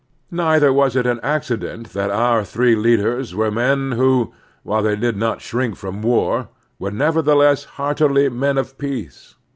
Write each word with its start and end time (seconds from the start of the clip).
Neither 0.31 0.73
was 0.73 0.95
it 0.95 1.05
an 1.05 1.19
accident 1.21 1.93
that 1.93 2.09
otir 2.09 2.43
three 2.47 2.75
leaders 2.75 3.35
were 3.35 3.51
men 3.51 3.91
who, 3.91 4.33
while 4.63 4.81
they 4.81 4.95
did 4.95 5.15
not 5.15 5.41
shrink 5.43 5.75
from 5.75 6.01
war, 6.01 6.49
were 6.79 6.89
nevertheless 6.89 7.65
heartily 7.65 8.27
men 8.27 8.57
of 8.57 8.79
peace. 8.79 9.35